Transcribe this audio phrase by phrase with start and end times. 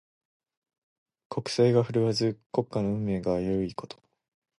[1.29, 4.01] 国勢が振るわず、国家の運命が危ういこと。